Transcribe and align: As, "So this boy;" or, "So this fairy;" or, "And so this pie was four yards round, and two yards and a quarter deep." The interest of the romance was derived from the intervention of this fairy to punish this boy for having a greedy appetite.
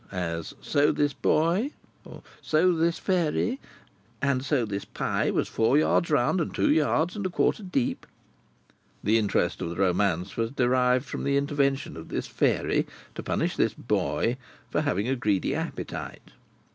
As, 0.11 0.55
"So 0.61 0.91
this 0.91 1.13
boy;" 1.13 1.73
or, 2.05 2.23
"So 2.41 2.71
this 2.73 2.97
fairy;" 2.97 3.59
or, 4.23 4.27
"And 4.27 4.43
so 4.43 4.65
this 4.65 4.83
pie 4.83 5.29
was 5.29 5.47
four 5.47 5.77
yards 5.77 6.09
round, 6.09 6.41
and 6.41 6.55
two 6.55 6.71
yards 6.71 7.15
and 7.15 7.23
a 7.23 7.29
quarter 7.29 7.61
deep." 7.61 8.07
The 9.03 9.19
interest 9.19 9.61
of 9.61 9.69
the 9.69 9.75
romance 9.75 10.35
was 10.35 10.49
derived 10.49 11.05
from 11.05 11.23
the 11.23 11.37
intervention 11.37 11.95
of 11.97 12.07
this 12.09 12.25
fairy 12.25 12.87
to 13.13 13.21
punish 13.21 13.55
this 13.55 13.75
boy 13.75 14.37
for 14.71 14.81
having 14.81 15.07
a 15.07 15.15
greedy 15.15 15.53
appetite. 15.53 16.31